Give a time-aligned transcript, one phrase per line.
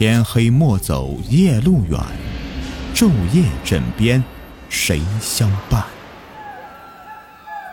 [0.00, 2.00] 天黑莫走夜路远，
[2.94, 4.24] 昼夜枕边
[4.70, 5.84] 谁相伴？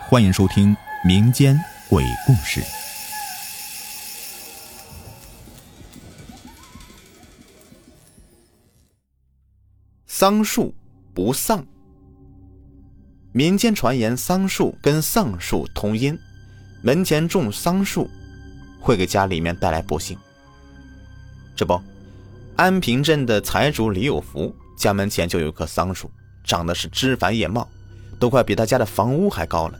[0.10, 1.58] 欢迎收听民间
[1.90, 2.62] 鬼故事。
[10.06, 10.76] 桑树
[11.14, 11.66] 不丧。
[13.32, 16.20] 民间传言，桑树跟丧树同音，
[16.84, 18.10] 门前种桑树
[18.82, 20.20] 会给家里面带来不幸。
[21.56, 21.82] 这不，
[22.58, 26.10] 安平镇的财主李有福家门前就有棵桑树，
[26.44, 27.70] 长得是枝繁叶茂，
[28.20, 29.80] 都快比他家的房屋还高了。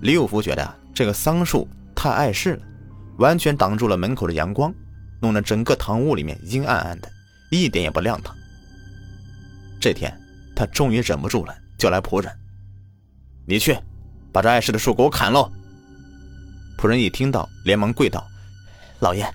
[0.00, 2.62] 李有福觉得这个桑树太碍事了，
[3.18, 4.72] 完全挡住了门口的阳光，
[5.20, 7.10] 弄得整个堂屋里面阴暗暗的，
[7.50, 8.32] 一点也不亮堂。
[9.80, 10.16] 这天，
[10.54, 12.32] 他终于忍不住了，叫来仆人
[13.44, 13.76] ：“你去，
[14.32, 15.50] 把这碍事的树给我砍喽！”
[16.78, 18.24] 仆人一听到，连忙跪道
[19.00, 19.28] ：“老爷，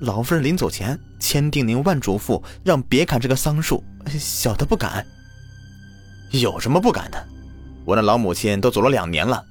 [0.00, 3.82] 老夫人临走前千叮咛万嘱咐，让别砍这个桑树，
[4.18, 5.06] 小的不敢。
[6.32, 7.28] 有什么不敢的？
[7.84, 9.44] 我那老母亲都走了两年了。”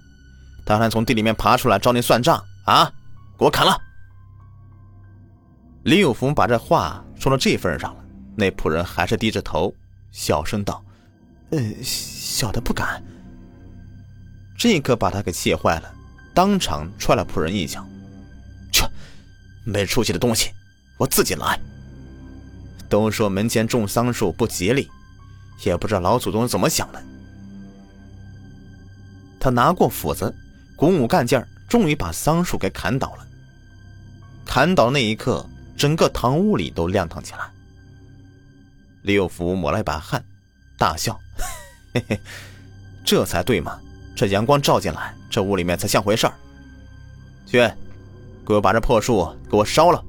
[0.66, 2.92] 他还从地里面爬出来找你算账啊！
[3.40, 3.76] 给我砍了！
[5.84, 8.04] 李有福把这话说到这份上了，
[8.36, 9.74] 那仆人还是低着头，
[10.12, 10.84] 小声道
[11.50, 13.04] ：“呃，小的不敢。”
[14.56, 15.92] 这可把他给气坏了，
[16.36, 17.84] 当场踹了仆人一脚：“，
[19.70, 20.52] 没出息的东西，
[20.98, 21.60] 我自己来。”
[22.90, 24.90] 都说门前种桑树不吉利，
[25.64, 27.04] 也不知道老祖宗怎么想的。
[29.40, 30.34] 他拿过斧子。
[30.76, 33.28] 鼓舞干劲儿，终于把桑树给砍倒了。
[34.46, 37.40] 砍倒那一刻，整个堂屋里都亮堂起来。
[39.02, 40.24] 李有福抹了一把汗，
[40.78, 41.20] 大笑
[41.94, 42.20] ：“嘿嘿，
[43.04, 43.78] 这才对嘛！
[44.16, 46.34] 这阳光照进来，这屋里面才像回事儿。
[47.46, 47.70] 去，
[48.50, 50.04] 给我把这破树给我烧了。”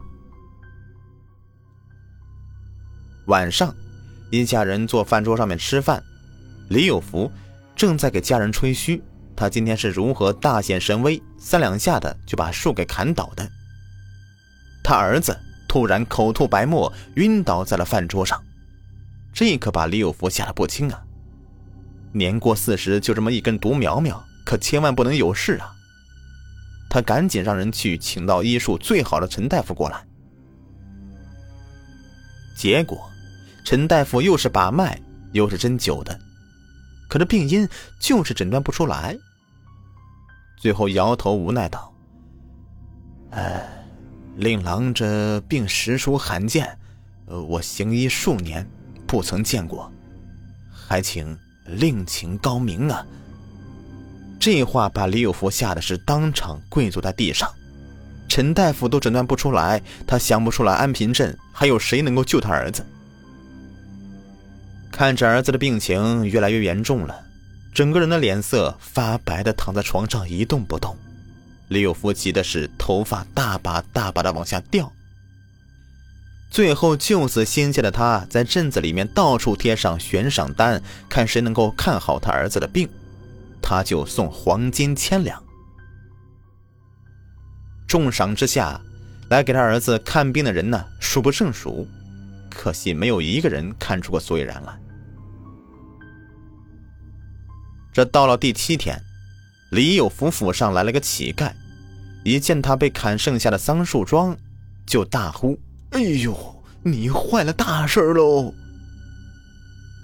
[3.28, 3.74] 晚上，
[4.30, 6.02] 一家人坐饭桌上面吃饭，
[6.70, 7.30] 李有福
[7.76, 9.02] 正在给家人吹嘘。
[9.36, 13.46] 他今天是如何大显神威，三两下的就把树给砍倒的？
[14.82, 15.38] 他儿子
[15.68, 18.42] 突然口吐白沫，晕倒在了饭桌上，
[19.34, 21.02] 这可把李有福吓得不轻啊！
[22.12, 25.72] 年过四十就这么一根独苗苗，可千万不能有事啊！
[26.90, 30.04] 他赶紧让人去请到医术最好的陈大夫过来。
[32.56, 33.08] 结果，
[33.64, 35.00] 陈大夫又是把脉，
[35.32, 36.18] 又是针灸的，
[37.08, 37.66] 可这病因
[38.00, 39.16] 就是诊断不出来。
[40.58, 41.94] 最后摇头无奈道
[43.30, 43.66] ：“哎，
[44.36, 46.76] 令郎这病实属罕见，
[47.26, 48.68] 呃，我行医数年，
[49.06, 49.90] 不曾见过，
[50.70, 53.06] 还请另请高明啊。”
[54.40, 57.48] 这话把李有福吓得是当场跪坐在地上。
[58.26, 62.84] 陈大夫都诊断不出来，他想不出来安平镇还有谁能够救他儿子。
[64.90, 67.26] 看着儿子的病情越来越严重了。
[67.74, 70.96] 整个人的脸色发白的躺在床上一动不动，
[71.68, 74.90] 李有福急的是头发大把大把的往下掉。
[76.50, 82.88] 最后救死心切的他在镇子里面到处贴上悬赏单，看谁能够看好他儿子的病，
[83.62, 85.42] 他就送黄金千两。
[87.86, 88.80] 重赏之下，
[89.30, 91.88] 来给他儿子看病的人呢数不胜数，
[92.48, 94.80] 可惜没有一个人看出个所以然来。
[97.92, 98.96] 这到了第七天，
[99.72, 101.52] 李有福府上来了个乞丐，
[102.24, 104.36] 一见他被砍剩下的桑树桩，
[104.86, 105.58] 就大呼
[105.90, 108.54] ：“哎呦，你坏了大事喽！”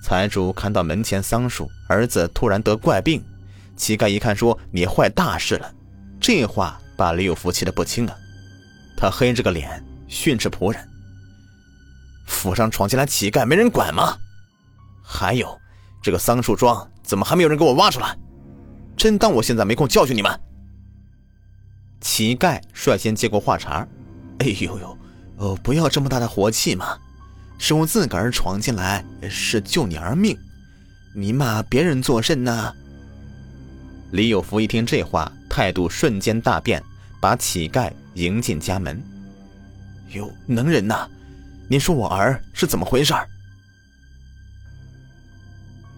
[0.02, 3.24] 财主看到门前桑树，儿子突然得怪病，
[3.76, 5.72] 乞丐一看说：“你坏大事了！”
[6.20, 8.16] 这话把李有福气得不轻啊，
[8.96, 10.88] 他黑着个脸训斥仆人
[12.26, 14.16] ：“府上闯进来乞丐，没人管吗？
[15.04, 15.56] 还有。”
[16.02, 18.16] 这个桑树桩怎么还没有人给我挖出来？
[18.96, 20.40] 真当我现在没空教训你们？
[22.00, 23.86] 乞丐率先接过话茬
[24.38, 24.98] ：“哎呦呦，
[25.38, 26.96] 哦，不要这么大的火气嘛！
[27.58, 30.38] 是我自个儿闯进来，是救你儿命，
[31.14, 32.72] 你骂别人作甚呢？”
[34.12, 36.82] 李有福一听这话，态度瞬间大变，
[37.20, 39.02] 把乞丐迎进家门。
[40.12, 41.08] 哟，能人呐！
[41.68, 43.12] 您说我儿是怎么回事？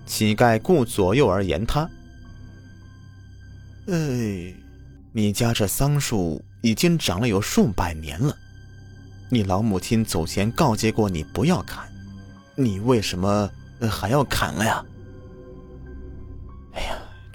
[0.07, 1.89] 乞丐顾左右而言他
[3.89, 4.55] ：“哎，
[5.13, 8.35] 你家这桑树已经长了有数百年了，
[9.29, 11.87] 你老母亲走前告诫过你不要砍，
[12.57, 13.51] 你为什么
[13.91, 14.83] 还要砍了呀？”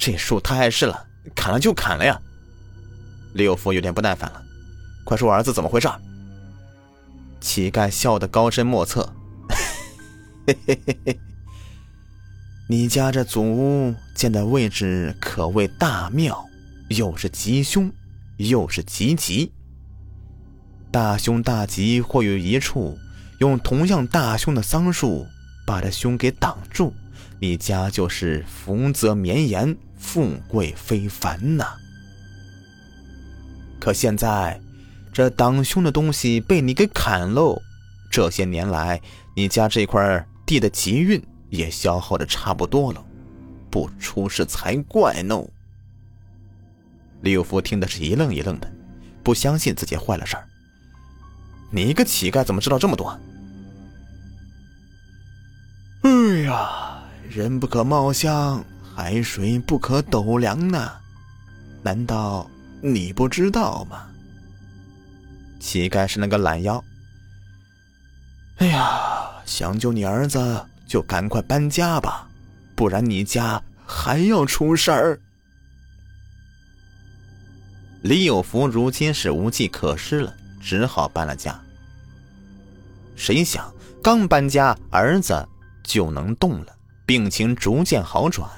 [0.06, 2.20] 这树太碍事了，砍了就砍了呀！
[3.36, 4.44] 李有福有点不耐烦了，
[5.06, 5.88] 快说我儿子怎么回事？
[7.40, 9.10] 乞丐笑得高深莫测。
[10.46, 11.20] 嘿嘿嘿嘿，
[12.68, 16.46] 你家这祖屋建的位置可谓大妙，
[16.90, 17.90] 又是吉凶，
[18.36, 19.54] 又是吉吉。
[20.92, 23.00] 大凶大吉或有一处，
[23.40, 25.26] 用同样大凶的桑树
[25.66, 26.94] 把这凶给挡住，
[27.40, 31.66] 你家就是福泽绵延，富贵非凡呐。
[33.80, 34.62] 可现在，
[35.12, 37.60] 这挡凶的东西被你给砍喽，
[38.12, 39.02] 这些年来，
[39.36, 40.24] 你家这块。
[40.46, 43.02] 地的吉运也消耗的差不多了，
[43.72, 45.42] 不出事才怪呢。
[47.22, 48.70] 李有福听的是一愣一愣的，
[49.24, 50.46] 不相信自己坏了事儿。
[51.72, 53.18] 你一个乞丐怎么知道这么多？
[56.02, 58.66] 哎呀，人不可貌相，
[59.04, 60.90] 海水不可斗量呢，
[61.82, 62.50] 难道
[62.82, 64.08] 你不知道吗？
[65.60, 66.82] 乞丐是那个懒腰。
[68.60, 69.44] 哎呀！
[69.46, 72.30] 想救你儿子，就赶快搬家吧，
[72.76, 75.20] 不然你家还要出事儿。
[78.04, 81.60] 李有福如今是无计可施了，只好搬了家。
[83.18, 83.70] 谁想
[84.02, 85.46] 刚搬家，儿子
[85.84, 86.74] 就能动了，
[87.06, 88.50] 病情逐渐好转。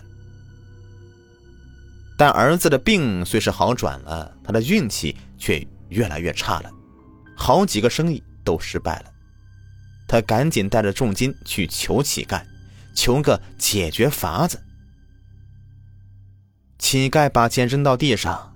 [2.17, 6.71] 但儿子的病虽是好转了，他的运气却越来越差了，
[7.35, 9.12] 好几个生意都失败了。
[10.07, 12.41] 他赶紧带着重金去求乞丐，
[12.94, 14.62] 求个解决法子。
[16.77, 18.53] 乞丐把钱扔到地上。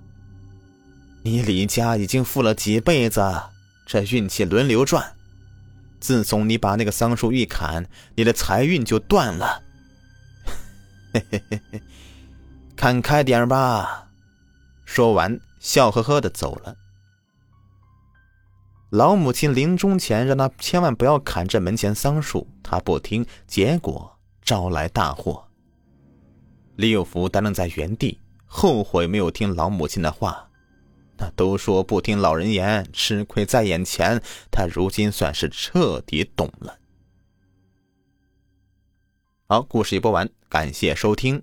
[1.22, 3.20] 你李家已经富了几辈子，
[3.84, 5.14] 这运气轮流转。
[6.00, 9.62] 自从你把那个桑树一砍，你的财运就断了。
[11.12, 11.82] 嘿嘿嘿嘿，
[12.80, 14.08] 看开点吧。
[14.86, 16.74] 说完，笑呵呵的走了。
[18.88, 25.46] 老母亲临终前让他千万不要砍这门前桑树，他不听，结果招来大祸。
[26.76, 30.48] 李有福呆愣在原地，后悔没有听老母亲的话。
[31.18, 34.22] 那都说不听老人言，吃亏在眼前。
[34.50, 36.78] 他如今算是彻底懂了。
[39.48, 41.42] 好，故事已播完，感谢收听。